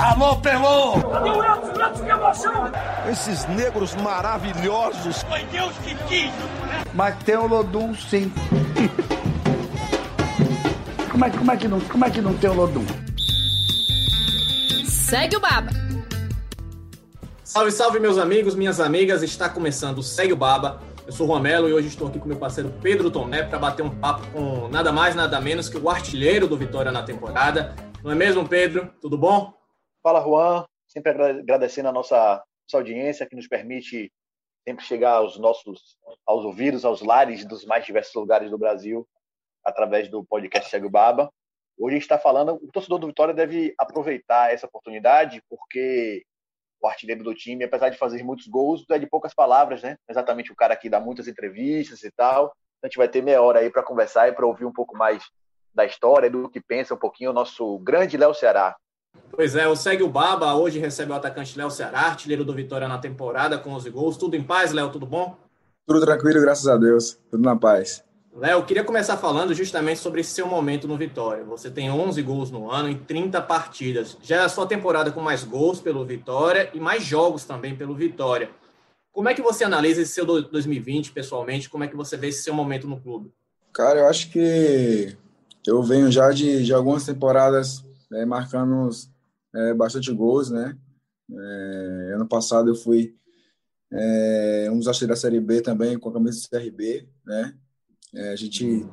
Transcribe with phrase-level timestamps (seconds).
[0.00, 0.94] Alô, Pelô!
[0.94, 1.90] Edson?
[1.90, 2.72] Edson, que emoção!
[3.10, 5.22] Esses negros maravilhosos.
[5.24, 6.32] Foi Deus que quis.
[6.94, 8.32] Mas tem o Lodum, sim.
[11.10, 12.86] como, é, como, é que não, como é que não tem o Lodum?
[14.88, 15.70] Segue o Baba.
[17.44, 19.22] Salve, salve, meus amigos, minhas amigas.
[19.22, 20.80] Está começando o Segue o Baba.
[21.06, 23.82] Eu sou o Romelo e hoje estou aqui com meu parceiro Pedro Tomé para bater
[23.82, 27.74] um papo com nada mais, nada menos que o artilheiro do Vitória na temporada.
[28.02, 28.88] Não é mesmo, Pedro?
[28.98, 29.59] Tudo bom?
[30.02, 30.64] Fala, Juan.
[30.86, 34.10] Sempre agradecendo a nossa, nossa audiência que nos permite
[34.66, 35.96] sempre chegar aos nossos
[36.26, 39.06] aos ouvidos, aos lares dos mais diversos lugares do Brasil
[39.64, 41.30] através do podcast o Baba.
[41.78, 46.24] Hoje a gente está falando, o torcedor do Vitória deve aproveitar essa oportunidade porque
[46.80, 49.96] o artilheiro do time, apesar de fazer muitos gols, é de poucas palavras, né?
[50.08, 52.54] Exatamente o cara que dá muitas entrevistas e tal.
[52.82, 55.22] A gente vai ter meia hora aí para conversar e para ouvir um pouco mais
[55.74, 58.76] da história, do que pensa um pouquinho o nosso grande Léo Ceará.
[59.40, 62.86] Pois é, o Segue o Baba hoje recebe o atacante Léo Ceará, artilheiro do Vitória
[62.86, 64.16] na temporada, com 11 gols.
[64.18, 64.90] Tudo em paz, Léo?
[64.90, 65.34] Tudo bom?
[65.86, 67.18] Tudo tranquilo, graças a Deus.
[67.30, 68.04] Tudo na paz.
[68.36, 71.42] Léo, queria começar falando justamente sobre esse seu momento no Vitória.
[71.44, 74.16] Você tem 11 gols no ano em 30 partidas.
[74.22, 77.94] Já é a sua temporada com mais gols pelo Vitória e mais jogos também pelo
[77.94, 78.50] Vitória.
[79.10, 81.68] Como é que você analisa esse seu 2020 pessoalmente?
[81.68, 83.32] Como é que você vê esse seu momento no clube?
[83.72, 85.16] Cara, eu acho que
[85.66, 88.90] eu venho já de, de algumas temporadas é, marcando
[89.54, 90.76] é, bastante gols, né?
[91.32, 93.16] É, ano passado eu fui
[93.92, 97.56] é, um dos artilheiros da Série B também com a camisa do CRB, né?
[98.14, 98.86] É, a gente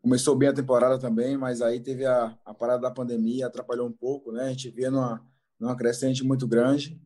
[0.00, 3.92] começou bem a temporada também, mas aí teve a, a parada da pandemia, atrapalhou um
[3.92, 4.44] pouco, né?
[4.44, 5.24] A gente via numa,
[5.58, 7.00] numa crescente muito grande.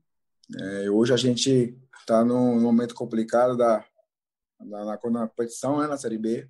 [0.59, 3.85] É, hoje a gente está num, momento complicado da,
[4.61, 5.87] na, na, na competição, né?
[5.87, 6.49] Na Série B.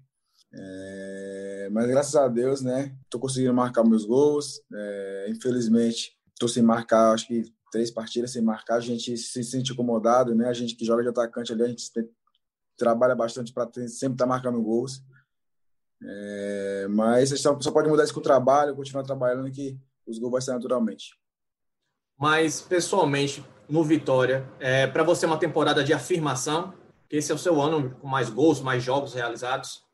[0.53, 2.97] É, mas graças a Deus, né?
[3.05, 4.61] Estou conseguindo marcar meus gols.
[4.73, 8.77] É, infelizmente, estou sem marcar, acho que três partidas sem marcar.
[8.77, 10.49] A gente se sente incomodado, né?
[10.49, 11.91] A gente que joga de atacante ali, a gente
[12.77, 15.03] trabalha bastante para sempre estar tá marcando gols.
[16.03, 20.31] É, mas só, só pode mudar isso com o trabalho, continuar trabalhando que os gols
[20.31, 21.19] vão sair naturalmente.
[22.19, 26.73] Mas, pessoalmente, no Vitória, é, para você é uma temporada de afirmação,
[27.09, 29.86] que esse é o seu ano com mais gols, mais jogos realizados?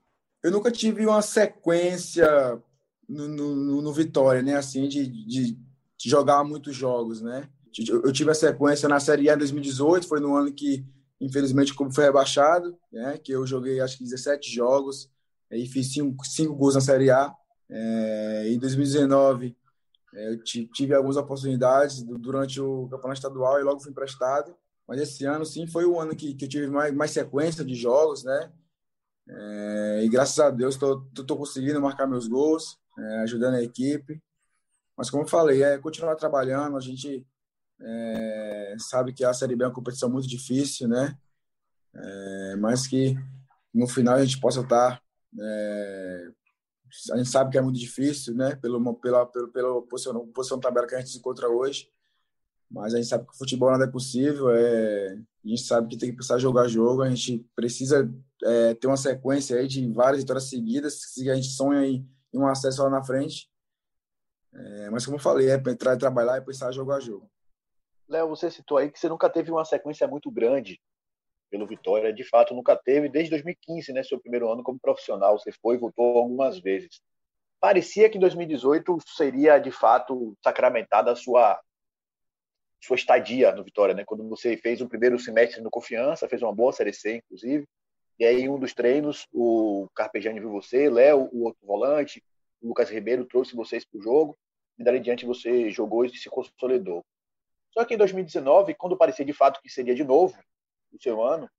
[0.42, 2.60] Eu nunca tive uma sequência
[3.08, 4.56] no, no, no Vitória, né?
[4.56, 5.58] Assim, de, de,
[6.04, 7.48] jogar muitos jogos, né?
[7.88, 10.84] Eu tive a sequência na Série A em 2018, foi no ano que
[11.22, 13.16] Infelizmente o clube foi rebaixado, né?
[13.16, 15.08] Que eu joguei acho que 17 jogos
[15.52, 17.32] e fiz 5, cinco gols na Série A.
[17.70, 19.56] É, em 2019
[20.14, 24.52] é, eu tive algumas oportunidades durante o campeonato estadual e logo fui emprestado.
[24.86, 27.76] Mas esse ano sim foi o ano que, que eu tive mais, mais sequência de
[27.76, 28.50] jogos, né?
[29.34, 34.22] É, e graças a Deus estou conseguindo marcar meus gols, é, ajudando a equipe.
[34.96, 36.76] Mas como eu falei, é continuar trabalhando.
[36.76, 37.26] A gente
[37.80, 41.16] é, sabe que a Série B é uma competição muito difícil, né?
[41.94, 43.16] É, mas que
[43.72, 45.02] no final a gente possa estar.
[45.40, 46.28] É,
[47.12, 48.54] a gente sabe que é muito difícil, né?
[48.56, 51.88] Pelo, pela, pelo, pela posição, posição tabela que a gente se encontra hoje.
[52.70, 54.50] Mas a gente sabe que o futebol nada é possível.
[54.50, 57.02] É, a gente sabe que tem que precisar jogar jogo.
[57.02, 58.10] A gente precisa
[58.44, 61.00] é, ter uma sequência aí de várias vitórias seguidas.
[61.00, 63.50] Se a gente sonha em, um acesso lá na frente.
[64.54, 67.30] É, mas como eu falei, é para entrar e trabalhar e precisar jogar jogo.
[68.08, 70.80] Léo, você citou aí que você nunca teve uma sequência muito grande
[71.50, 72.12] pelo Vitória.
[72.12, 74.02] De fato, nunca teve desde 2015, né?
[74.02, 75.38] Seu primeiro ano como profissional.
[75.38, 77.00] Você foi e voltou algumas vezes.
[77.60, 81.60] Parecia que em 2018 seria, de fato, sacramentada a sua,
[82.82, 84.04] sua estadia no Vitória, né?
[84.04, 87.66] Quando você fez o primeiro semestre no Confiança, fez uma boa Série C, inclusive.
[88.22, 92.22] E aí, em um dos treinos, o Carpegiani viu você, Léo, o outro volante,
[92.60, 94.38] o Lucas Ribeiro trouxe vocês para o jogo.
[94.78, 97.04] E dali em diante você jogou e se consolidou.
[97.72, 100.38] Só que em 2019, quando parecia de fato que seria de novo
[100.92, 101.50] o seu ano,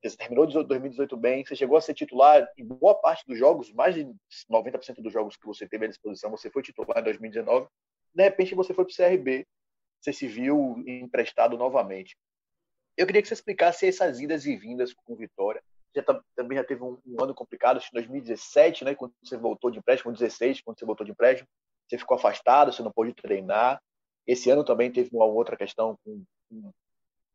[0.00, 3.92] você terminou 2018 bem, você chegou a ser titular em boa parte dos jogos, mais
[3.92, 4.04] de
[4.48, 7.66] 90% dos jogos que você teve à disposição, você foi titular em 2019.
[8.14, 9.44] De repente você foi para o CRB,
[10.00, 12.16] você se viu emprestado novamente.
[12.96, 15.60] Eu queria que você explicasse essas idas e vindas com Vitória.
[15.94, 19.70] Já tá, também já teve um, um ano complicado, em 2017, né, quando você voltou
[19.70, 21.48] de empréstimo, 2016, quando você voltou de empréstimo,
[21.88, 23.80] você ficou afastado, você não pôde treinar.
[24.26, 26.72] Esse ano também teve uma outra questão com, com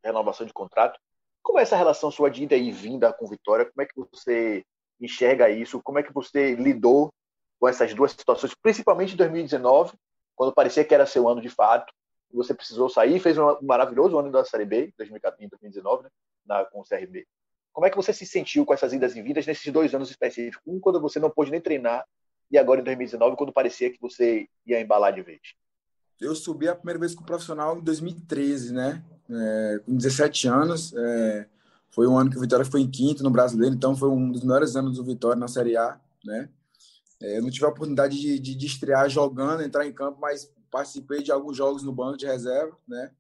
[0.03, 0.99] renovação de contrato.
[1.43, 3.65] Como é essa relação sua de ida e vinda com Vitória?
[3.65, 4.65] Como é que você
[4.99, 5.81] enxerga isso?
[5.83, 7.13] Como é que você lidou
[7.59, 9.93] com essas duas situações, principalmente em 2019,
[10.35, 11.91] quando parecia que era seu ano de fato,
[12.31, 16.09] você precisou sair, fez um maravilhoso ano da Série B, 2019, né,
[16.45, 17.25] na, com o CRB.
[17.77, 20.59] Como é que você se sentiu com essas idas e vindas nesses dois anos específicos?
[20.65, 22.03] Um, quando você não pôde nem treinar,
[22.49, 25.39] e agora em 2019, quando parecia que você ia embalar de vez?
[26.19, 29.03] eu subi a primeira vez com o profissional em 2013, né?
[29.29, 30.91] É, com 17 anos.
[30.97, 31.45] É,
[31.91, 34.41] foi um ano que o Vitória foi em quinto no Brasileiro, então foi um dos
[34.41, 36.49] melhores anos do Vitória na Série A, né?
[37.21, 40.51] É, eu não tive a oportunidade de, de, de, estrear jogando, entrar em campo, mas
[40.71, 43.11] participei de alguns jogos no banco de reserva, né?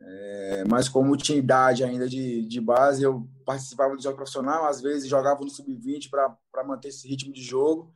[0.00, 4.80] É, mas como tinha idade ainda de, de base, eu participava do jogo profissional, às
[4.80, 7.92] vezes jogava no sub-20 para manter esse ritmo de jogo.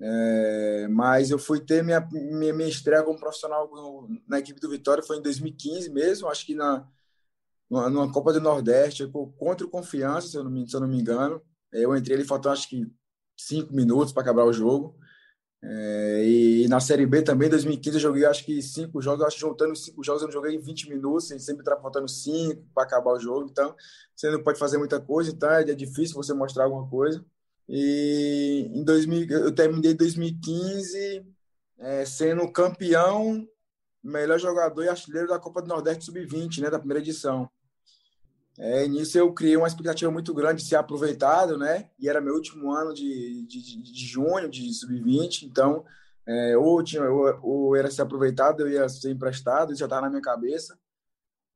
[0.00, 3.68] É, mas eu fui ter minha, minha, minha estreia como profissional
[4.28, 6.86] na equipe do Vitória foi em 2015 mesmo, acho que na
[7.70, 9.06] numa Copa do Nordeste,
[9.36, 11.42] contra o Confiança, se eu não me, se eu não me engano.
[11.70, 12.90] Eu entrei ali faltando acho que
[13.36, 14.96] cinco minutos para acabar o jogo.
[15.60, 19.36] É, e na Série B também, em 2015, eu joguei acho que cinco jogos, acho
[19.36, 23.12] que juntando cinco jogos, eu joguei 20 minutos, e sempre estava faltando cinco para acabar
[23.12, 23.48] o jogo.
[23.50, 23.74] Então,
[24.14, 27.24] você não pode fazer muita coisa, então é difícil você mostrar alguma coisa.
[27.68, 31.26] E em 2000, eu terminei 2015
[31.78, 33.46] é, sendo campeão,
[34.02, 37.50] melhor jogador e artilheiro da Copa do Nordeste Sub-20, né, da primeira edição.
[38.58, 41.88] É, nisso eu criei uma expectativa muito grande de ser aproveitado, né?
[41.98, 45.84] E era meu último ano de, de, de junho, de sub-20, então
[46.26, 50.02] é, ou, tinha, ou, ou, era ser aproveitado, eu ia ser emprestado, isso já estava
[50.02, 50.76] na minha cabeça.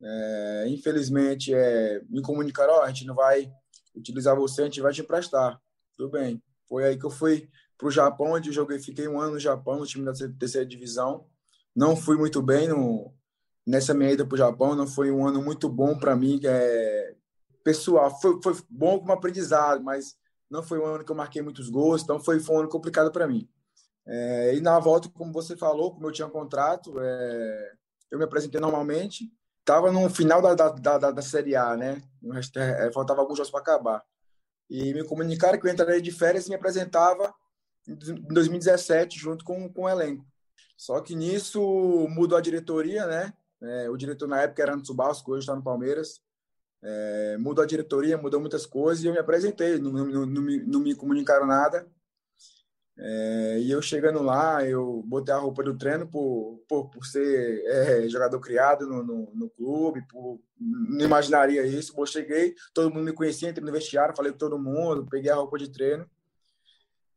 [0.01, 3.53] É, infelizmente, é, me comunicaram: oh, a gente não vai
[3.95, 5.61] utilizar você, a gente vai te emprestar.
[5.97, 6.43] Tudo bem.
[6.69, 9.41] Foi aí que eu fui para o Japão, onde eu joguei, fiquei um ano no
[9.41, 11.27] Japão, no time da terceira divisão.
[11.75, 13.13] Não fui muito bem no,
[13.67, 17.15] nessa minha ida para o Japão não foi um ano muito bom para mim, é,
[17.63, 18.11] pessoal.
[18.21, 20.17] Foi, foi bom como aprendizado, mas
[20.51, 23.11] não foi um ano que eu marquei muitos gols, então foi, foi um ano complicado
[23.11, 23.49] para mim.
[24.07, 27.73] É, e na volta, como você falou, como eu tinha um contrato, é,
[28.11, 29.33] eu me apresentei normalmente.
[29.61, 32.03] Estava no final da, da, da, da, Série A, né?
[32.57, 34.05] É, faltava alguns jogos para acabar.
[34.69, 37.33] E me comunicaram que eu entraria de férias e me apresentava
[37.87, 40.27] em 2017 junto com, com o elenco.
[40.77, 41.61] Só que nisso
[42.11, 43.33] mudou a diretoria, né?
[43.63, 46.21] É, o diretor na época era Anderson Basco, hoje está no Palmeiras.
[46.83, 50.59] É, mudou a diretoria, mudou muitas coisas e eu me apresentei, não, não, não, me,
[50.59, 51.87] não me comunicaram nada.
[52.99, 57.65] É, e eu chegando lá, eu botei a roupa do treino por, por, por ser
[57.67, 61.95] é, jogador criado no, no, no, clube, por, não imaginaria isso.
[61.97, 65.37] Eu cheguei, todo mundo me conhecia, entrei no vestiário, falei com todo mundo, peguei a
[65.37, 66.09] roupa de treino.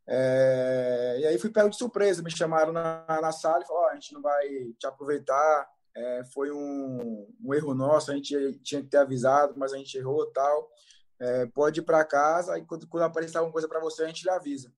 [0.07, 3.91] É, e aí fui pego de surpresa, me chamaram na, na sala e falaram: oh,
[3.91, 4.47] a gente não vai
[4.79, 9.71] te aproveitar, é, foi um, um, erro nosso, a gente tinha que ter avisado, mas
[9.71, 10.69] a gente errou tal.
[11.17, 14.23] É, pode ir para casa, e quando, quando aparecer alguma coisa para você, a gente
[14.23, 14.73] lhe avisa.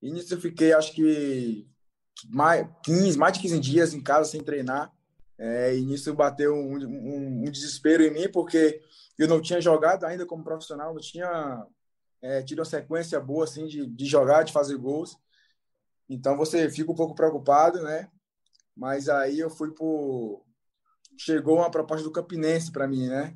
[0.00, 1.68] E nisso eu fiquei, acho que,
[2.28, 4.92] mais, 15, mais de 15 dias em casa sem treinar.
[5.38, 8.80] É, e nisso bateu um, um, um, desespero em mim, porque
[9.18, 11.66] eu não tinha jogado ainda como profissional, não tinha
[12.22, 15.18] é, tido uma sequência boa assim, de, de jogar, de fazer gols.
[16.08, 18.08] Então você fica um pouco preocupado, né?
[18.76, 20.44] Mas aí eu fui por.
[21.18, 23.34] Chegou uma proposta do Campinense para mim, né?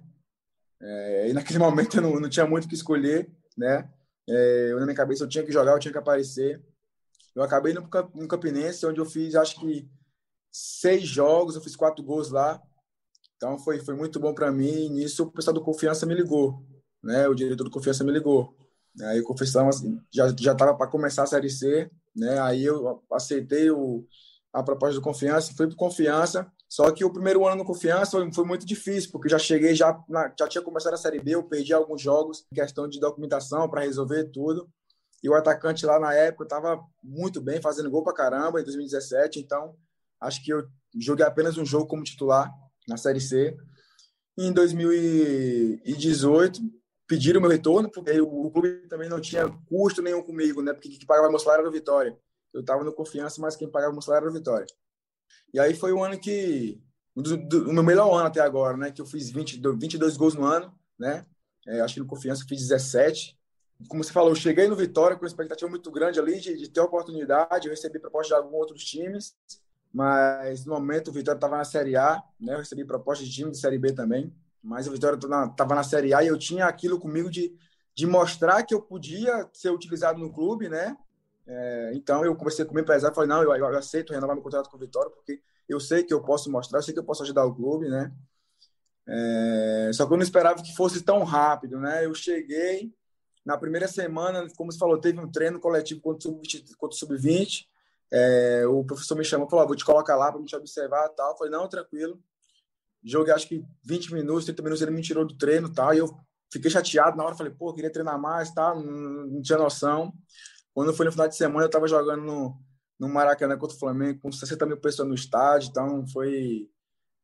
[0.83, 3.91] É, e naquele momento eu não, não tinha muito o que escolher, né?
[4.29, 6.63] É, eu, na minha cabeça eu tinha que jogar, eu tinha que aparecer.
[7.35, 7.81] Eu acabei no,
[8.15, 9.89] no Campinense, onde eu fiz acho que
[10.53, 12.61] seis jogos, eu fiz quatro gols lá.
[13.37, 14.87] Então foi, foi muito bom para mim.
[14.87, 16.63] E nisso o pessoal do Confiança me ligou,
[17.03, 17.27] né?
[17.29, 18.55] O diretor do Confiança me ligou.
[19.03, 22.39] Aí o Confiança assim, já já estava para começar a série C, né?
[22.41, 24.07] Aí eu aceitei o
[24.53, 28.45] a proposta do Confiança, fui para Confiança, só que o primeiro ano no Confiança foi,
[28.45, 31.73] muito difícil, porque já cheguei, já, na, já tinha começado a Série B, eu perdi
[31.73, 34.69] alguns jogos, questão de documentação para resolver tudo,
[35.23, 39.39] e o atacante lá na época estava muito bem, fazendo gol para caramba em 2017,
[39.39, 39.77] então
[40.21, 40.67] acho que eu
[40.99, 42.53] joguei apenas um jogo como titular
[42.89, 43.57] na Série C.
[44.37, 46.61] E em 2018,
[47.07, 50.73] pediram meu retorno, porque o clube também não tinha custo nenhum comigo, né?
[50.73, 52.17] Porque que pagava meu salário era Vitória.
[52.53, 54.67] Eu estava no confiança, mas quem pagava o salário era a Vitória.
[55.53, 56.81] E aí foi um ano que.
[57.15, 58.91] Do, do, o meu melhor ano até agora, né?
[58.91, 61.27] Que eu fiz 20, 22 gols no ano, né?
[61.67, 63.39] É, acho que no confiança eu fiz 17.
[63.89, 66.69] Como você falou, eu cheguei no Vitória com uma expectativa muito grande ali de, de
[66.69, 67.67] ter oportunidade.
[67.67, 69.35] Eu recebi proposta de alguns outros times,
[69.93, 72.55] mas no momento o Vitória estava na Série A, né?
[72.55, 76.15] Eu recebi proposta de time de Série B também, mas o Vitória estava na Série
[76.15, 77.55] A e eu tinha aquilo comigo de,
[77.95, 80.97] de mostrar que eu podia ser utilizado no clube, né?
[81.53, 84.43] É, então eu conversei com o meu empresário, falei, não, eu, eu, aceito renovar meu
[84.43, 87.05] contrato com o Vitória, porque eu sei que eu posso mostrar, eu sei que eu
[87.05, 88.13] posso ajudar o clube, né?
[89.09, 92.07] É, só que eu não esperava que fosse tão rápido, né?
[92.07, 92.95] Eu cheguei,
[93.45, 97.67] na primeira semana, como você falou, teve um treino coletivo contra o Sub-20,
[98.13, 101.09] é, o professor me chamou falou, ah, vou te colocar lá para me te observar
[101.11, 101.33] tal.
[101.33, 102.21] Eu falei, não, tranquilo.
[103.03, 106.09] Joguei acho que 20 minutos, 30 minutos, ele me tirou do treino tal, e eu
[106.53, 110.13] fiquei chateado na hora, falei, pô, queria treinar mais, tal, não, não tinha noção.
[110.75, 112.57] Quando foi no final de semana, eu estava jogando no,
[112.99, 115.69] no Maracanã contra o Flamengo, com 60 mil pessoas no estádio.
[115.71, 116.69] Então, foi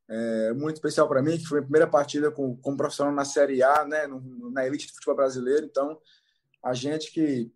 [0.08, 3.62] é, muito especial para mim, que foi a primeira partida com, como profissional na Série
[3.62, 5.66] A, né, no, na elite do futebol brasileiro.
[5.66, 5.98] Então,
[6.64, 7.52] a gente que,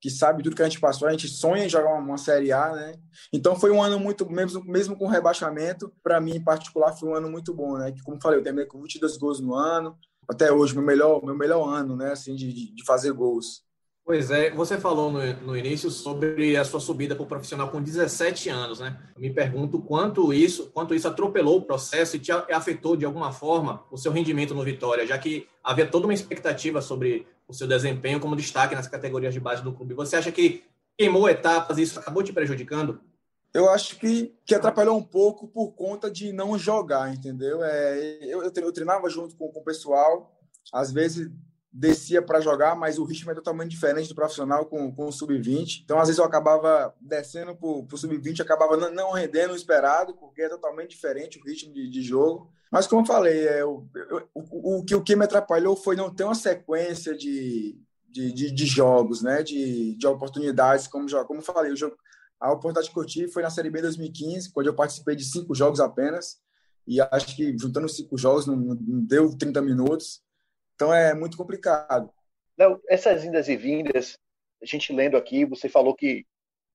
[0.00, 2.52] que sabe tudo que a gente passou, a gente sonha em jogar uma, uma Série
[2.52, 2.94] A, né?
[3.32, 7.14] Então, foi um ano muito, mesmo, mesmo com rebaixamento, para mim em particular, foi um
[7.14, 7.92] ano muito bom, né?
[7.92, 11.36] Que, como falei, eu terminei com 22 gols no ano, até hoje, meu melhor, meu
[11.36, 13.65] melhor ano, né, assim, de, de fazer gols.
[14.06, 17.82] Pois é, você falou no, no início sobre a sua subida para o profissional com
[17.82, 18.96] 17 anos, né?
[19.18, 23.84] Me pergunto quanto isso, quanto isso atropelou o processo e te afetou de alguma forma
[23.90, 28.20] o seu rendimento no Vitória, já que havia toda uma expectativa sobre o seu desempenho
[28.20, 29.92] como destaque nas categorias de base do clube.
[29.94, 30.62] Você acha que
[30.96, 33.00] queimou etapas e isso acabou te prejudicando?
[33.52, 37.60] Eu acho que, que atrapalhou um pouco por conta de não jogar, entendeu?
[37.64, 40.32] É, eu, eu treinava junto com, com o pessoal,
[40.72, 41.28] às vezes
[41.78, 45.82] descia para jogar, mas o ritmo é totalmente diferente do profissional com, com o sub-20.
[45.84, 50.40] Então, às vezes, eu acabava descendo para o sub-20, acabava não, rendendo o esperado, porque
[50.40, 52.50] é totalmente diferente o ritmo de, de jogo.
[52.72, 53.86] Mas, como eu falei, é, o,
[54.34, 57.78] o, o, que, o que me atrapalhou foi não ter uma sequência de,
[58.08, 59.42] de, de, de jogos, né?
[59.42, 61.72] de, de oportunidades, como, como eu falei.
[61.72, 61.94] O jogo,
[62.40, 65.54] a oportunidade que eu tive foi na Série B 2015, quando eu participei de cinco
[65.54, 66.38] jogos apenas.
[66.86, 70.24] E acho que juntando cinco jogos não, não deu 30 minutos.
[70.76, 72.12] Então é muito complicado.
[72.56, 74.18] Não, essas indas e vindas,
[74.62, 76.24] a gente lendo aqui, você falou que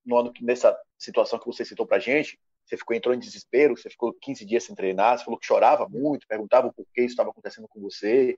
[0.05, 3.89] no ano nessa situação que você citou para gente, você ficou entrou em desespero, você
[3.89, 7.29] ficou 15 dias sem treinar, você falou que chorava muito, perguntava por que isso estava
[7.29, 8.37] acontecendo com você.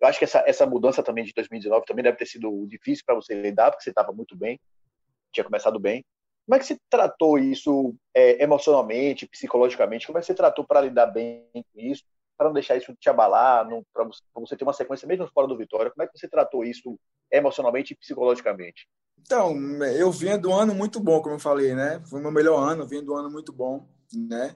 [0.00, 3.14] Eu acho que essa, essa mudança também de 2019 também deve ter sido difícil para
[3.14, 4.58] você lidar, porque você estava muito bbem,
[5.32, 6.04] tinha começado bem.
[6.46, 10.06] Como é que você tratou isso é, emocionalmente, psicologicamente?
[10.06, 12.04] Como é que você tratou para lidar bem com isso?
[12.36, 15.90] Para não deixar isso te abalar, para você ter uma sequência mesmo fora do Vitória?
[15.90, 16.98] Como é que você tratou isso
[17.30, 18.86] emocionalmente e psicologicamente?
[19.20, 19.56] Então,
[19.96, 22.02] eu vinha do ano muito bom, como eu falei, né?
[22.08, 24.54] Foi o meu melhor ano, vinha do ano muito bom, né?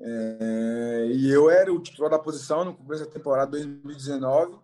[0.00, 4.58] É, e eu era o titular da posição no começo da temporada 2019,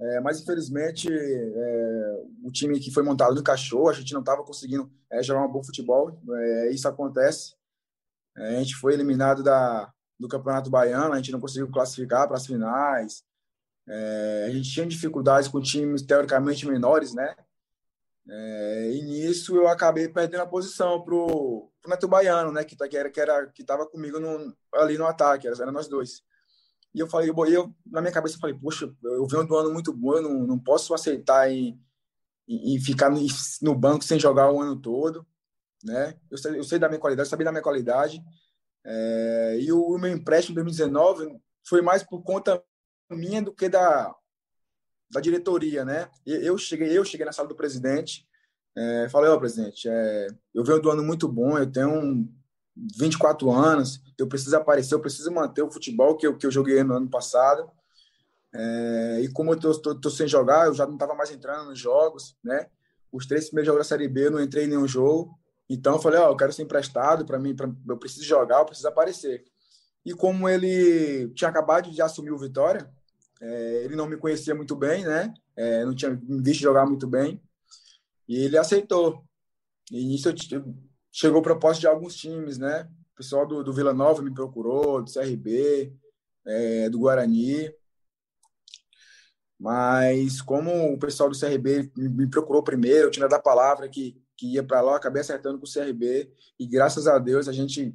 [0.00, 4.44] é, mas infelizmente é, o time que foi montado no encaixou, a gente não estava
[4.44, 7.56] conseguindo é, jogar um bom futebol, é, isso acontece.
[8.36, 12.36] É, a gente foi eliminado da, do Campeonato Baiano, a gente não conseguiu classificar para
[12.36, 13.24] as finais.
[13.86, 17.34] É, a gente tinha dificuldades com times teoricamente menores, né?
[18.26, 22.64] É, e nisso eu acabei perdendo a posição pro, pro Neto Baiano, né?
[22.64, 25.72] Que, tá, que era que era que estava comigo no, ali no ataque, era, era
[25.72, 26.22] nós dois.
[26.94, 29.92] E eu falei, eu, na minha cabeça eu falei, poxa, eu venho do ano muito
[29.92, 31.76] bom, eu não, não posso aceitar e,
[32.46, 33.20] e, e ficar no,
[33.62, 35.26] no, banco sem jogar o ano todo,
[35.82, 36.16] né?
[36.30, 38.22] Eu sei, eu sei da minha qualidade, sabia da minha qualidade
[38.84, 42.62] é, e o, meu empréstimo em 2019 foi mais por conta
[43.10, 44.14] minha do que da,
[45.10, 46.10] da diretoria, né?
[46.26, 48.26] Eu cheguei, eu cheguei na sala do presidente,
[48.76, 52.28] é, falei, ó, oh, presidente, é, eu venho do ano muito bom, eu tenho
[52.98, 56.82] 24 anos, eu preciso aparecer, eu preciso manter o futebol que eu, que eu joguei
[56.82, 57.70] no ano passado.
[58.52, 61.70] É, e como eu tô, tô, tô, sem jogar, eu já não estava mais entrando
[61.70, 62.68] nos jogos, né?
[63.10, 65.38] Os três primeiros jogos da Série B eu não entrei em nenhum jogo.
[65.68, 68.58] Então eu falei, ó, oh, eu quero ser emprestado para mim, pra, eu preciso jogar,
[68.58, 69.44] eu preciso aparecer.
[70.04, 72.90] E como ele tinha acabado de assumir o Vitória,
[73.40, 75.32] é, ele não me conhecia muito bem, né?
[75.56, 77.40] É, não tinha me visto jogar muito bem.
[78.28, 79.24] E ele aceitou.
[79.90, 80.34] E nisso eu,
[81.10, 82.88] chegou proposta de alguns times, né?
[83.12, 85.94] O pessoal do, do Vila Nova me procurou, do CRB,
[86.46, 87.72] é, do Guarani.
[89.58, 94.54] Mas como o pessoal do CRB me procurou primeiro, eu tinha da palavra que que
[94.54, 97.94] ia para lá, eu acabei acertando com o CRB e graças a Deus a gente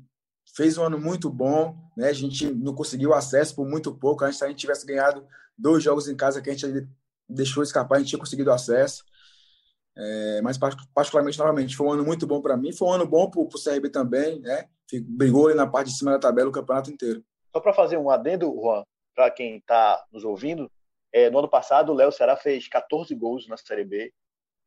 [0.55, 2.09] fez um ano muito bom, né?
[2.09, 5.25] A gente não conseguiu acesso por muito pouco, a gente, se a gente tivesse ganhado
[5.57, 6.87] dois jogos em casa que a gente
[7.27, 9.03] deixou escapar, a gente tinha conseguido acesso.
[9.97, 10.57] É, mas
[10.93, 13.49] particularmente novamente foi um ano muito bom para mim, foi um ano bom para o
[13.49, 14.69] CRB também, né?
[15.03, 17.23] Brigou ali na parte de cima da tabela o campeonato inteiro.
[17.51, 20.71] Só para fazer um adendo, Juan, para quem está nos ouvindo,
[21.11, 24.13] é, no ano passado o Léo Ceará fez 14 gols na Série B,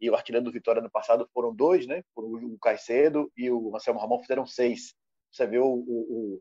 [0.03, 2.03] e o artilheiro do Vitória no passado foram dois, né?
[2.17, 4.95] O Caicedo e o Anselmo Ramon fizeram seis.
[5.31, 6.41] Você vê o, o, o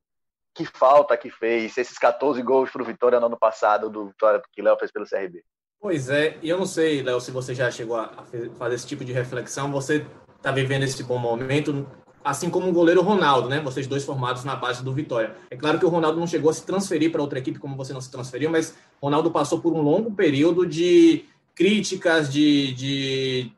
[0.55, 4.41] que falta que fez esses 14 gols para o Vitória no ano passado, do Vitória
[4.51, 5.43] que Léo fez pelo CRB.
[5.79, 8.25] Pois é, e eu não sei, Léo, se você já chegou a
[8.57, 9.71] fazer esse tipo de reflexão.
[9.71, 11.87] Você está vivendo esse bom momento,
[12.23, 13.59] assim como o goleiro Ronaldo, né?
[13.59, 15.35] Vocês dois formados na base do Vitória.
[15.51, 17.93] É claro que o Ronaldo não chegou a se transferir para outra equipe como você
[17.93, 21.25] não se transferiu, mas Ronaldo passou por um longo período de
[21.61, 23.51] críticas de, de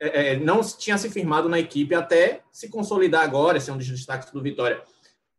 [0.00, 3.76] é, é, não tinha se firmado na equipe até se consolidar agora, esse é um
[3.76, 4.82] dos destaques do Vitória.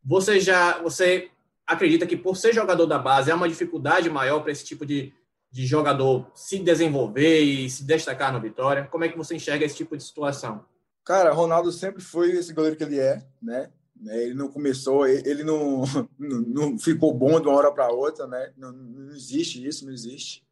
[0.06, 1.32] Você já você
[1.66, 5.12] acredita que por ser jogador da base é uma dificuldade maior para esse tipo de,
[5.51, 8.88] de jogador se desenvolver e se destacar no Vitória?
[8.92, 10.63] Como é que você enxerga esse tipo de situação?
[11.04, 13.72] Cara, Ronaldo sempre foi esse goleiro que ele é, né?
[14.06, 15.86] Ele não começou, ele não,
[16.20, 18.54] não ficou bom de uma hora para outra, né?
[18.56, 20.44] Não, não, existe isso, não existe.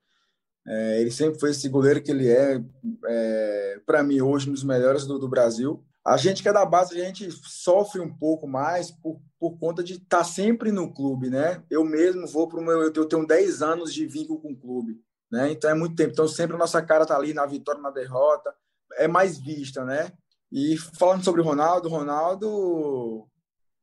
[0.68, 2.62] É, ele sempre foi esse goleiro que ele é,
[3.08, 5.84] é para mim, hoje, um dos melhores do, do, Brasil.
[6.06, 9.84] A gente que é da base, a gente sofre um pouco mais por, por conta
[9.84, 11.64] de estar tá sempre no clube, né?
[11.70, 12.82] Eu mesmo vou para o meu.
[12.82, 15.02] Eu tenho 10 anos de vínculo com o clube,
[15.32, 15.52] né?
[15.52, 16.12] Então é muito tempo.
[16.12, 18.54] Então sempre a nossa cara tá ali na vitória, na derrota.
[18.94, 20.12] É mais vista, né?
[20.52, 23.28] E falando sobre o Ronaldo, Ronaldo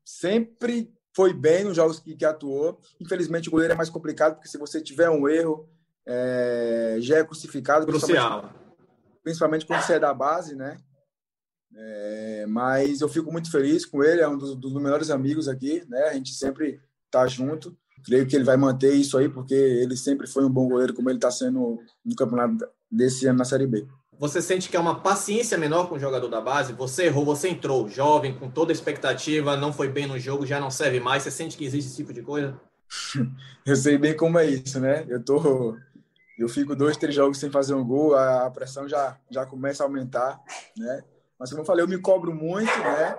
[0.04, 2.78] sempre foi bem nos jogos que, que atuou.
[3.00, 5.68] Infelizmente, o goleiro é mais complicado, porque se você tiver um erro,
[6.06, 7.86] é, já é crucificado.
[7.86, 8.40] Crucial.
[8.40, 10.78] Principalmente, principalmente quando você é da base, né?
[11.74, 15.84] É, mas eu fico muito feliz com ele, é um dos, dos melhores amigos aqui,
[15.88, 16.04] né?
[16.04, 17.76] A gente sempre tá junto.
[18.04, 21.10] Creio que ele vai manter isso aí, porque ele sempre foi um bom goleiro, como
[21.10, 23.86] ele está sendo no campeonato desse ano na Série B.
[24.18, 26.72] Você sente que é uma paciência menor com o jogador da base?
[26.72, 30.58] Você errou, você entrou jovem, com toda a expectativa, não foi bem no jogo, já
[30.58, 31.22] não serve mais.
[31.22, 32.58] Você sente que existe esse tipo de coisa?
[33.66, 35.04] eu sei bem como é isso, né?
[35.08, 35.76] Eu tô,
[36.38, 39.86] eu fico dois, três jogos sem fazer um gol, a pressão já já começa a
[39.86, 40.40] aumentar,
[40.76, 41.02] né?
[41.38, 43.16] Mas como eu falei, eu me cobro muito, né?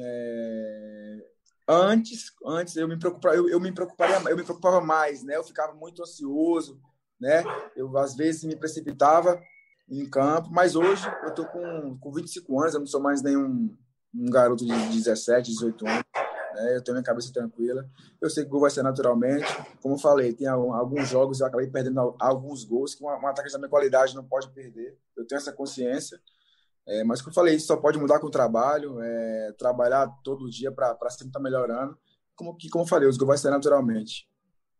[0.00, 1.26] É...
[1.68, 5.36] Antes, antes eu me preocupava, eu, eu me eu me preocupava mais, né?
[5.36, 6.80] Eu ficava muito ansioso,
[7.20, 7.44] né?
[7.76, 9.40] Eu às vezes me precipitava
[9.88, 13.76] em campo, mas hoje eu tô com, com 25 anos, eu não sou mais nenhum
[14.14, 16.04] um garoto de 17, 18 anos,
[16.54, 16.76] né?
[16.76, 17.88] eu tenho minha cabeça tranquila,
[18.20, 19.46] eu sei que o gol vai ser naturalmente,
[19.80, 23.58] como eu falei, tem alguns jogos eu acabei perdendo alguns gols que um, ataque da
[23.58, 26.20] minha qualidade não pode perder, eu tenho essa consciência,
[26.86, 30.50] é, mas como eu falei, isso só pode mudar com o trabalho, é, trabalhar todo
[30.50, 31.96] dia para sempre estar tá melhorando,
[32.34, 34.28] como que como eu falei, os gols vai ser naturalmente.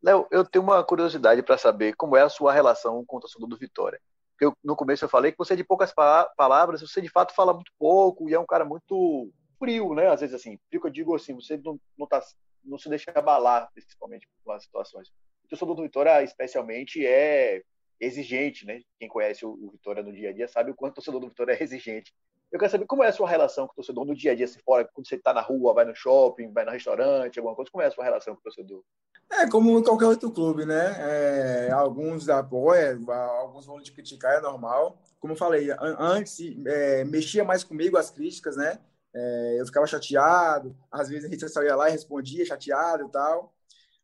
[0.02, 3.48] Léo, eu tenho uma curiosidade para saber como é a sua relação com o torcedor
[3.48, 4.00] do Vitória.
[4.40, 7.54] Eu, no começo eu falei que você é de poucas palavras, você de fato fala
[7.54, 10.08] muito pouco e é um cara muito frio, né?
[10.08, 12.20] Às vezes assim, frio que eu digo assim, você não, não, tá,
[12.64, 15.08] não se deixa abalar, principalmente com as situações.
[15.44, 17.62] O torcedor do Vitória, especialmente, é
[18.00, 18.80] exigente, né?
[18.98, 21.28] Quem conhece o, o Vitória no dia a dia sabe o quanto o torcedor do
[21.28, 22.12] Vitória é exigente.
[22.50, 24.48] Eu quero saber como é a sua relação com o torcedor no dia a dia,
[24.48, 27.70] se fora, quando você está na rua, vai no shopping, vai no restaurante, alguma coisa,
[27.70, 28.82] como é a sua relação com o torcedor?
[29.30, 30.96] É como em qualquer outro clube, né?
[30.98, 35.00] É, alguns apoiam, alguns vão te criticar, é normal.
[35.18, 38.78] Como eu falei, antes é, mexia mais comigo as críticas, né?
[39.14, 43.10] É, eu ficava chateado, às vezes a gente só ia lá e respondia chateado e
[43.10, 43.54] tal.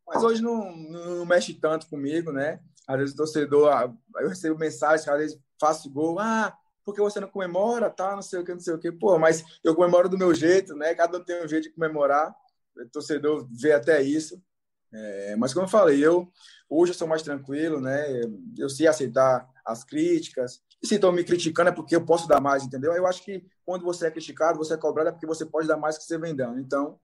[0.07, 2.61] Mas hoje não, não mexe tanto comigo, né?
[2.87, 7.21] Às vezes o torcedor, ah, eu recebo mensagens, às vezes faço gol, ah, porque você
[7.21, 8.91] não comemora, tá, não sei o que, não sei o que.
[8.91, 10.95] Pô, mas eu comemoro do meu jeito, né?
[10.95, 12.35] Cada um tem um jeito de comemorar.
[12.77, 14.43] O torcedor vê até isso.
[14.91, 16.33] É, mas como eu falei, eu
[16.69, 18.23] hoje eu sou mais tranquilo, né?
[18.57, 20.63] Eu sei aceitar as críticas.
[20.83, 22.93] E se estão me criticando é porque eu posso dar mais, entendeu?
[22.93, 25.77] Eu acho que quando você é criticado, você é cobrado é porque você pode dar
[25.77, 26.61] mais que você vem dando.
[26.61, 26.99] Então,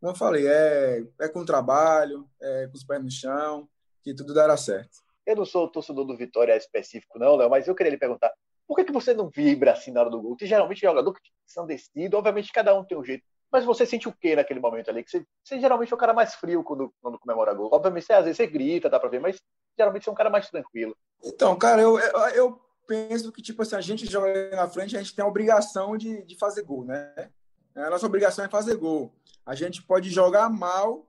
[0.00, 3.68] como eu falei, é, é com trabalho, é com os pés no chão,
[4.02, 4.98] que tudo dará certo.
[5.26, 8.32] Eu não sou torcedor do Vitória específico, não, Léo, mas eu queria lhe perguntar:
[8.66, 10.36] por que, que você não vibra assim na hora do gol?
[10.36, 13.24] Tem geralmente jogador que são decidido, obviamente cada um tem um jeito.
[13.50, 15.02] Mas você sente o que naquele momento ali?
[15.02, 17.70] Que você, você geralmente é o cara mais frio quando, quando comemora gol.
[17.72, 19.40] Obviamente, você, às vezes você grita, dá pra ver, mas
[19.76, 20.94] geralmente você é um cara mais tranquilo.
[21.24, 24.98] Então, cara, eu, eu, eu penso que, tipo assim, a gente joga na frente, a
[24.98, 27.30] gente tem a obrigação de, de fazer gol, né?
[27.76, 29.14] A nossa obrigação é fazer gol.
[29.46, 31.06] A gente pode jogar mal,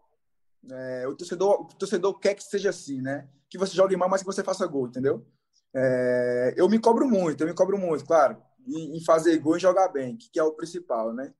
[0.69, 3.27] é, o, torcedor, o torcedor quer que seja assim, né?
[3.49, 5.25] Que você jogue mal, mas que você faça gol, entendeu?
[5.73, 8.37] É, eu me cobro muito, eu me cobro muito, claro,
[8.67, 11.33] em, em fazer gol e jogar bem, que, que, é o principal, né?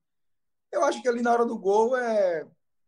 [0.72, 2.46] Eu acho que ali na hora do gol é,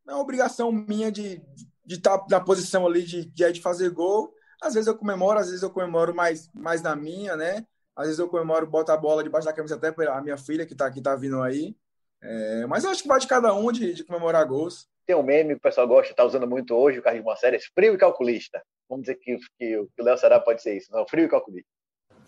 [0.08, 1.40] é uma obrigação minha de
[1.84, 4.32] de estar tá na posição ali de, de, de fazer gol.
[4.62, 7.66] Às vezes eu comemoro, às vezes eu comemoro mais, mais na minha, né?
[7.96, 10.64] Às vezes eu comemoro, boto a bola debaixo da camisa até para a minha filha
[10.64, 11.76] que está que tá vindo aí.
[12.22, 14.86] É, mas eu acho que vai de cada um de, de comemorar gols.
[15.04, 17.94] Tem um meme que o pessoal gosta, está usando muito hoje, o Carlinhos Séries, frio
[17.94, 18.62] e calculista.
[18.88, 21.68] Vamos dizer que, que, que o Léo Ceará pode ser isso, não, frio e calculista.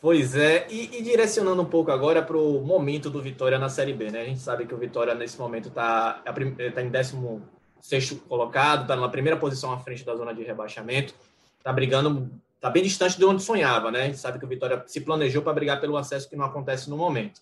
[0.00, 3.94] Pois é, e, e direcionando um pouco agora para o momento do Vitória na Série
[3.94, 4.20] B, né?
[4.20, 9.08] A gente sabe que o Vitória nesse momento está tá em 16 colocado, está na
[9.08, 11.14] primeira posição à frente da zona de rebaixamento,
[11.64, 14.02] está brigando, está bem distante de onde sonhava, né?
[14.02, 16.90] A gente sabe que o Vitória se planejou para brigar pelo acesso que não acontece
[16.90, 17.40] no momento.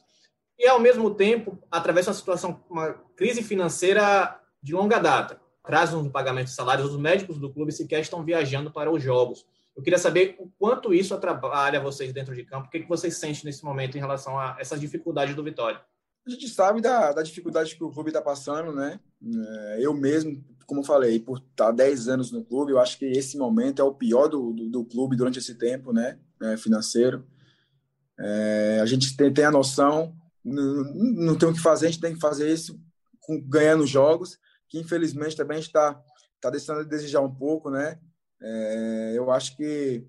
[0.56, 5.40] E ao mesmo tempo, atravessa uma situação, uma crise financeira de longa data.
[5.64, 9.44] Atraso no pagamento de salários, os médicos do clube sequer estão viajando para os jogos.
[9.74, 13.16] Eu queria saber o quanto isso atrapalha vocês dentro de campo, o que, que vocês
[13.16, 15.80] sentem nesse momento em relação a essas dificuldades do Vitória.
[16.24, 19.00] A gente sabe da, da dificuldade que o clube está passando, né?
[19.24, 23.36] É, eu mesmo, como falei, por estar 10 anos no clube, eu acho que esse
[23.36, 26.18] momento é o pior do, do, do clube durante esse tempo, né?
[26.40, 27.26] É, financeiro.
[28.18, 32.00] É, a gente tem, tem a noção não, não tem o que fazer, a gente
[32.00, 32.80] tem que fazer isso
[33.20, 36.02] com, ganhando jogos, que infelizmente também a está
[36.40, 37.98] tá deixando de desejar um pouco, né?
[38.40, 40.04] É, eu acho que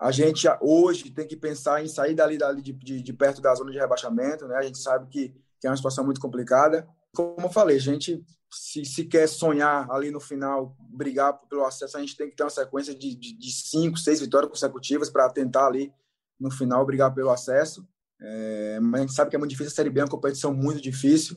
[0.00, 3.54] a gente hoje tem que pensar em sair dali, dali de, de, de, perto da
[3.54, 4.56] zona de rebaixamento, né?
[4.56, 6.88] A gente sabe que, que é uma situação muito complicada.
[7.14, 11.96] Como eu falei, a gente se, se quer sonhar ali no final, brigar pelo acesso,
[11.96, 15.28] a gente tem que ter uma sequência de, de, de cinco, seis vitórias consecutivas para
[15.30, 15.92] tentar ali
[16.40, 17.86] no final brigar pelo acesso.
[18.20, 19.72] É, mas a gente sabe que é muito difícil.
[19.72, 21.36] A Série B é uma competição muito difícil.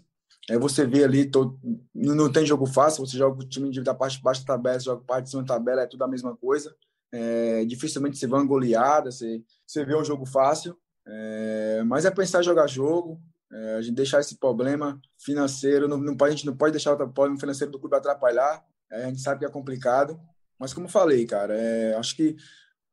[0.50, 1.60] É, você vê ali, todo,
[1.94, 3.06] não tem jogo fácil.
[3.06, 5.54] Você joga o time da parte de baixo da tabela, joga parte de cima da
[5.56, 6.76] tabela, é tudo a mesma coisa.
[7.12, 10.78] É, dificilmente vê uma goleada, você, você vê um jogo fácil.
[11.06, 15.98] É, mas é pensar em jogar jogo, é, a gente deixar esse problema financeiro, não,
[15.98, 18.66] não, a gente não pode deixar o problema financeiro do clube atrapalhar.
[18.92, 20.20] É, a gente sabe que é complicado,
[20.58, 22.36] mas como falei, cara, é, acho que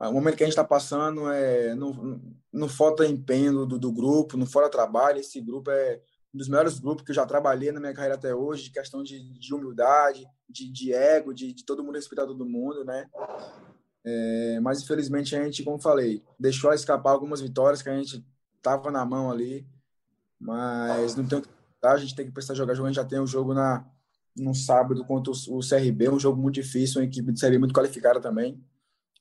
[0.01, 2.21] o momento que a gente está passando é não,
[2.53, 5.19] não falta empenho do, do grupo, não falta trabalho.
[5.19, 6.01] Esse grupo é
[6.33, 9.03] um dos melhores grupos que eu já trabalhei na minha carreira até hoje, de questão
[9.03, 13.09] de, de humildade, de, de ego, de, de, todo mundo respeitar todo mundo, né?
[14.05, 18.25] É, mas infelizmente a gente, como falei, deixou escapar algumas vitórias que a gente
[18.63, 19.67] tava na mão ali,
[20.41, 21.49] mas não tem o que
[21.83, 23.85] a gente tem que prestar jogar jogo, a gente já tem um jogo na
[24.37, 28.21] no sábado contra o CRB, um jogo muito difícil, uma equipe de série muito qualificada
[28.21, 28.63] também,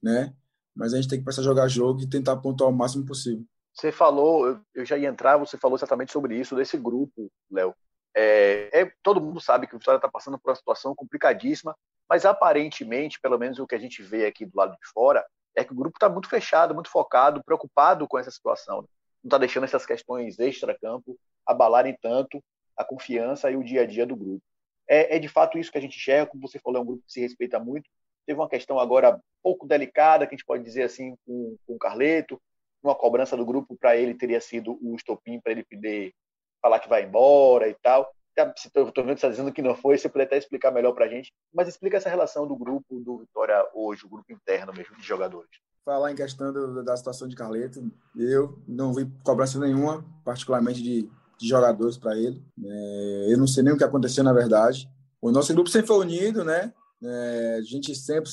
[0.02, 0.34] né?
[0.76, 3.44] Mas a gente tem que prestar jogar jogo e tentar pontuar o máximo possível.
[3.74, 7.76] Você falou, eu já ia entrar, você falou exatamente sobre isso, desse grupo, Léo.
[8.16, 11.76] É, é, todo mundo sabe que o Vitória está passando por uma situação complicadíssima,
[12.10, 15.26] mas aparentemente, pelo menos o que a gente vê aqui do lado de fora,
[15.56, 18.82] é que o grupo está muito fechado, muito focado, preocupado com essa situação.
[18.82, 18.88] Né?
[19.24, 22.44] Não está deixando essas questões extra-campo abalarem tanto
[22.76, 24.44] a confiança e o dia a dia do grupo.
[24.88, 27.04] É, é, de fato isso que a gente enxerga, como você falou, é um grupo
[27.06, 27.90] que se respeita muito.
[28.26, 31.80] Teve uma questão agora pouco delicada, que a gente pode dizer assim, com, com o
[31.80, 32.42] Carleto,
[32.84, 36.14] uma cobrança do grupo para ele teria sido o estopim para ele poder
[36.62, 38.12] falar que vai embora e tal.
[38.56, 41.10] Estou vendo que está dizendo que não foi, você puder até explicar melhor para a
[41.10, 45.02] gente, mas explica essa relação do grupo do Vitória hoje, o grupo interno mesmo de
[45.02, 45.50] jogadores.
[45.88, 47.82] Falar em questão do, da situação de Carleto,
[48.14, 52.44] eu não vi cobrança nenhuma, particularmente de, de jogadores para ele.
[52.62, 54.92] É, eu não sei nem o que aconteceu na verdade.
[55.22, 56.74] O nosso grupo sempre foi unido, né?
[57.02, 58.30] É, a gente sempre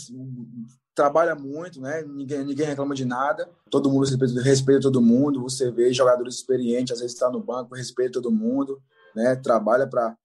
[0.97, 2.03] trabalha muito, né?
[2.03, 3.49] Ninguém, ninguém reclama de nada.
[3.71, 5.41] Todo mundo respeita, respeita todo mundo.
[5.43, 8.83] Você vê jogadores experientes, às vezes está no banco, respeita todo mundo,
[9.15, 9.37] né?
[9.37, 10.17] Trabalha para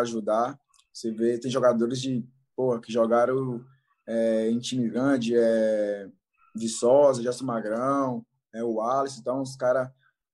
[0.00, 0.60] ajudar.
[0.92, 2.22] Você vê, tem jogadores de,
[2.54, 3.64] porra, que jogaram
[4.06, 6.10] é, em time grande, é,
[6.56, 9.90] Viçosa, Gerson Magrão, é, o Alice, então os caras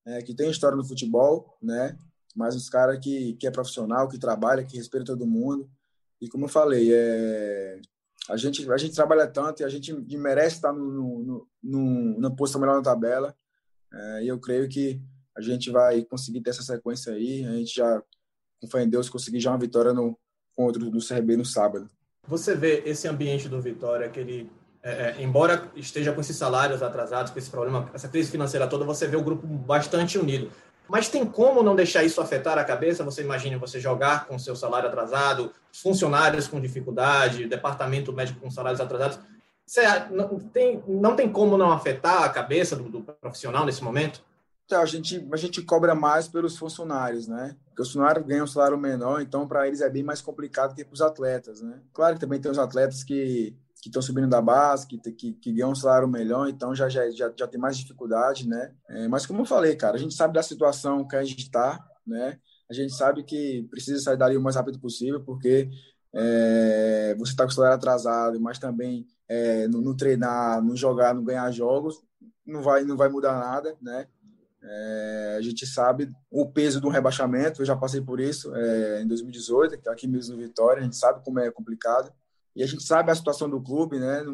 [0.07, 1.97] é, que tem história no futebol, né?
[2.35, 5.71] Mas os caras que, que é profissional, que trabalha, que respeita todo mundo.
[6.21, 7.81] E como eu falei, é,
[8.29, 12.31] a, gente, a gente trabalha tanto e a gente merece estar no, no, no, na
[12.31, 13.37] posição melhor na tabela.
[13.93, 15.01] É, e eu creio que
[15.37, 17.45] a gente vai conseguir ter essa sequência aí.
[17.45, 18.03] A gente já,
[18.61, 20.19] com fé em Deus, conseguir já uma vitória no,
[20.55, 21.91] contra o CRB no sábado.
[22.29, 24.51] Você vê esse ambiente do Vitória, que ele,
[24.83, 28.85] é, é, embora esteja com esses salários atrasados, com esse problema, essa crise financeira toda,
[28.85, 30.51] você vê o grupo bastante unido.
[30.89, 33.05] Mas tem como não deixar isso afetar a cabeça?
[33.05, 38.81] Você imagina você jogar com seu salário atrasado, funcionários com dificuldade, departamento médico com salários
[38.81, 39.19] atrasados.
[39.65, 44.21] Você não tem, não tem como não afetar a cabeça do, do profissional nesse momento?
[44.67, 47.57] Então, a gente, a gente cobra mais pelos funcionários, né?
[47.67, 50.85] Porque os funcionários ganham um salário menor, então para eles é bem mais complicado que
[50.85, 51.79] para os atletas, né?
[51.93, 55.53] Claro que também tem os atletas que que estão subindo da base, que, que, que
[55.53, 58.73] ganham um salário melhor, então já, já, já, já tem mais dificuldade, né?
[58.89, 61.85] É, mas como eu falei, cara, a gente sabe da situação que a gente está,
[62.07, 62.39] né?
[62.71, 65.69] A gente sabe que precisa sair dali o mais rápido possível, porque
[66.15, 71.25] é, você está com o salário atrasado, mas também é, no, treinar, no jogar, no
[71.25, 72.01] ganhar jogos,
[72.47, 74.07] não vai, não vai mudar nada, né?
[74.63, 79.09] É, a gente sabe o peso do rebaixamento, eu já passei por isso é, em
[79.09, 82.13] 2018, aqui mesmo no Vitória, a gente sabe como é complicado.
[82.55, 84.25] E a gente sabe a situação do clube, né?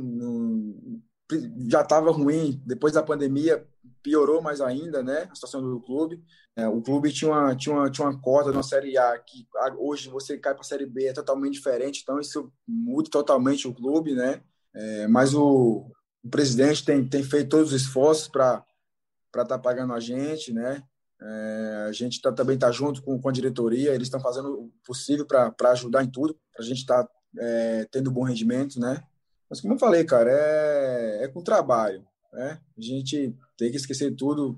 [1.69, 3.67] Já estava ruim, depois da pandemia
[4.03, 5.29] piorou mais ainda, né?
[5.31, 6.23] A situação do clube.
[6.57, 9.47] É, o clube tinha uma, tinha, uma, tinha uma cota na Série A que
[9.79, 13.75] hoje você cai para a Série B é totalmente diferente, então isso muda totalmente o
[13.75, 14.43] clube, né?
[14.75, 15.91] É, mas o,
[16.25, 18.65] o, presidente tem, tem feito todos os esforços para
[19.29, 20.83] estar tá pagando a gente, né?
[21.21, 24.73] É, a gente tá, também está junto com, com a diretoria, eles estão fazendo o
[24.85, 29.03] possível para ajudar em tudo, para a gente estar tá é, tendo bom rendimento, né?
[29.49, 32.61] Mas como eu falei, cara, é, é com trabalho, né?
[32.77, 34.57] A gente tem que esquecer tudo,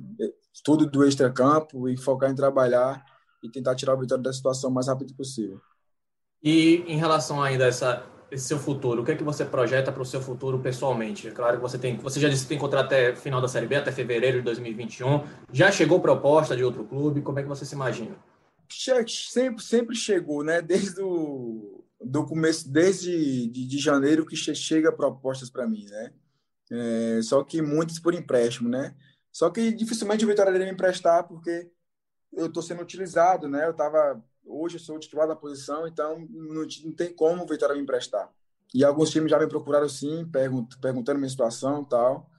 [0.65, 3.05] tudo do extracampo e focar em trabalhar
[3.43, 5.61] e tentar tirar o Vitória da situação o mais rápido possível.
[6.43, 9.03] E em relação ainda a essa esse seu futuro?
[9.03, 11.29] O que é que você projeta para o seu futuro pessoalmente?
[11.29, 13.67] É claro que você tem, você já disse que tem contrato até final da Série
[13.67, 15.25] B, até fevereiro de 2021.
[15.53, 17.23] Já chegou proposta de outro clube?
[17.23, 18.17] Como é que você se imagina?
[18.69, 20.63] Sempre, sempre chegou, né?
[20.63, 26.13] Desde o do começo, desde de, de janeiro que chega propostas para mim, né?
[26.71, 28.95] É, só que muitos por empréstimo, né?
[29.31, 31.71] Só que dificilmente o Vitória iria me emprestar porque
[32.33, 33.67] eu estou sendo utilizado, né?
[33.67, 37.75] Eu tava hoje eu sou titular da posição, então não, não tem como o Vitória
[37.75, 38.33] me emprestar.
[38.75, 42.31] E alguns times já me procuraram sim, pergunt, perguntando minha situação, tal.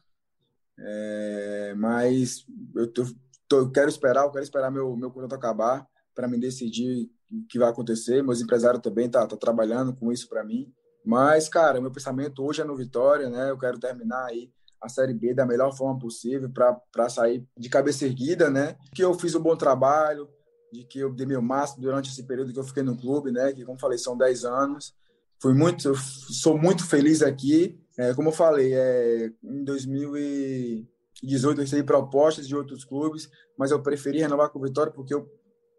[0.77, 2.45] É, mas
[2.75, 3.03] eu, tô,
[3.47, 7.11] tô, quero esperar, eu quero esperar meu meu contrato acabar para me decidir
[7.49, 8.23] que vai acontecer.
[8.23, 10.71] Meus empresários também tá, tá trabalhando com isso para mim.
[11.03, 13.49] Mas, cara, meu pensamento hoje é no Vitória, né?
[13.49, 18.05] Eu quero terminar aí a Série B da melhor forma possível para sair de cabeça
[18.05, 18.75] erguida, né?
[18.93, 20.27] Que eu fiz um bom trabalho,
[20.71, 23.51] de que eu dei meu máximo durante esse período que eu fiquei no clube, né?
[23.53, 24.95] Que, como falei, são 10 anos.
[25.39, 27.79] Fui muito, sou muito feliz aqui.
[27.97, 33.81] É, como eu falei, é, em 2018 eu recebi propostas de outros clubes, mas eu
[33.81, 35.29] preferi renovar com o Vitória porque eu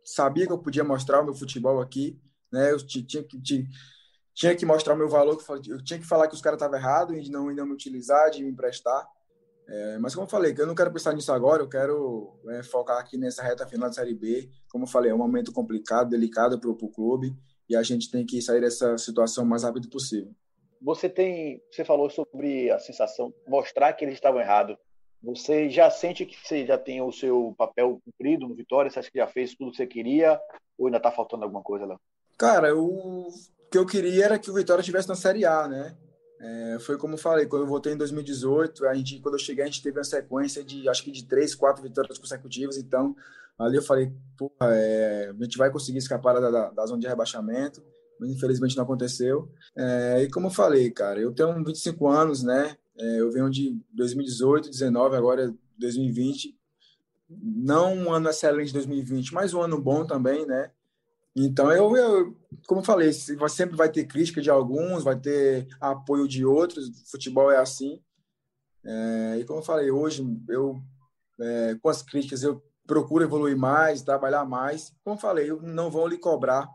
[0.05, 2.19] sabia que eu podia mostrar o meu futebol aqui,
[2.53, 2.71] né?
[2.71, 3.39] Eu tinha que
[4.35, 5.39] tinha que mostrar o meu valor,
[5.69, 8.43] eu tinha que falar que os caras estavam errados em não, não me utilizar, de
[8.43, 9.07] me emprestar.
[9.69, 12.99] É, mas como eu falei, eu não quero pensar nisso agora, eu quero é, focar
[12.99, 14.51] aqui nessa reta final da Série B.
[14.71, 17.37] Como eu falei, é um momento complicado, delicado para o clube
[17.69, 20.35] e a gente tem que sair dessa situação o mais rápido possível.
[20.81, 24.77] Você tem, você falou sobre a sensação, mostrar que eles estavam errados.
[25.23, 28.91] Você já sente que você já tem o seu papel cumprido no Vitória?
[28.91, 30.41] Você acha que já fez tudo que você queria?
[30.77, 31.99] Ou ainda está faltando alguma coisa lá?
[32.37, 33.29] Cara, o
[33.71, 35.97] que eu queria era que o Vitória estivesse na Série A, né?
[36.41, 39.63] É, foi como eu falei, quando eu voltei em 2018, a gente, quando eu cheguei,
[39.63, 43.15] a gente teve uma sequência de, acho que de três, quatro vitórias consecutivas, então
[43.57, 47.07] ali eu falei, porra, é, a gente vai conseguir escapar da, da, da, zona de
[47.07, 47.81] rebaixamento,
[48.19, 49.49] mas infelizmente não aconteceu.
[49.77, 52.77] É, e como eu falei, cara, eu tenho 25 anos, né?
[52.99, 56.57] É, eu venho de 2018, 19, agora 2020.
[57.29, 60.71] Não um ano excelente 2020, mas um ano bom também, né?
[61.35, 66.29] Então, eu, eu, como eu falei, sempre vai ter crítica de alguns, vai ter apoio
[66.29, 68.03] de outros, futebol é assim.
[68.85, 70.83] É, e como eu falei, hoje, eu,
[71.41, 74.93] é, com as críticas, eu procuro evoluir mais, trabalhar mais.
[75.03, 76.69] Como eu falei, não vão lhe cobrar,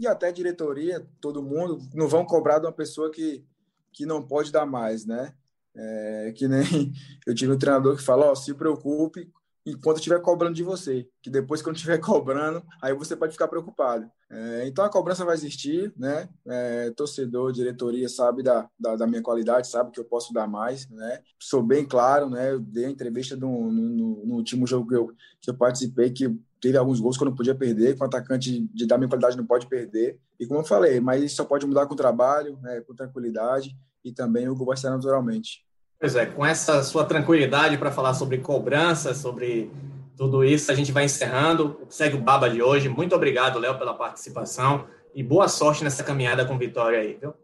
[0.00, 3.44] e até a diretoria, todo mundo, não vão cobrar de uma pessoa que,
[3.92, 5.34] que não pode dar mais, né?
[5.76, 6.62] É, que nem
[7.26, 9.30] eu tive um treinador que falou, oh, se preocupe
[9.64, 14.10] enquanto estiver cobrando de você, que depois quando estiver cobrando, aí você pode ficar preocupado.
[14.30, 16.28] É, então a cobrança vai existir, né?
[16.46, 20.88] É, torcedor, diretoria sabe da, da, da, minha qualidade, sabe que eu posso dar mais,
[20.88, 21.20] né?
[21.38, 22.52] Sou bem claro, né?
[22.52, 26.28] Eu dei a entrevista no, no, no último jogo que eu, que eu participei, que
[26.60, 29.46] teve alguns gols que eu não podia perder, com atacante de dar minha qualidade não
[29.46, 30.18] pode perder.
[30.38, 34.12] E como eu falei, mas isso só pode mudar com trabalho, né, com tranquilidade, e
[34.12, 35.64] também o gol vai naturalmente.
[35.98, 39.70] Pois é, com essa sua tranquilidade para falar sobre cobrança, sobre
[40.16, 41.86] tudo isso, a gente vai encerrando.
[41.88, 42.88] Segue o Baba de hoje.
[42.88, 47.34] Muito obrigado, Léo, pela participação e boa sorte nessa caminhada com vitória aí, viu?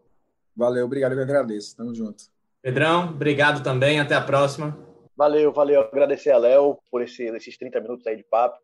[0.55, 1.75] Valeu, obrigado, eu agradeço.
[1.75, 2.23] Tamo junto.
[2.61, 3.99] Pedrão, obrigado também.
[3.99, 4.77] Até a próxima.
[5.15, 5.81] Valeu, valeu.
[5.81, 8.59] Agradecer a Léo por esse, esses 30 minutos aí de papo.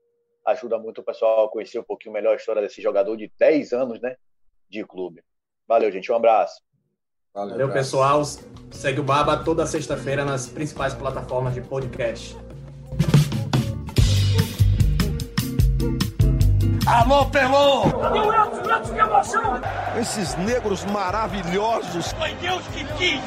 [0.45, 3.73] Ajuda muito o pessoal a conhecer um pouquinho melhor a história desse jogador de 10
[3.73, 4.15] anos, né?
[4.69, 5.23] De clube.
[5.67, 6.11] Valeu, gente.
[6.11, 6.61] Um abraço.
[7.35, 8.21] Valeu, Valeu pessoal.
[8.69, 12.37] Segue o Baba toda sexta-feira nas principais plataformas de podcast.
[16.85, 17.85] Alô, Pelô!
[17.85, 19.59] Meu que emoção!
[19.99, 22.11] Esses negros maravilhosos!
[22.11, 23.21] Foi Deus que quis!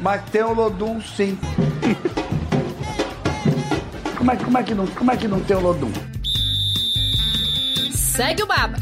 [0.00, 1.36] Mas tem o Lodum, sim.
[4.16, 5.90] como, é, como, é que não, como é que não tem o Lodum?
[7.92, 8.78] Segue o Baba!